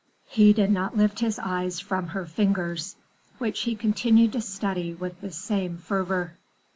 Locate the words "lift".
0.97-1.19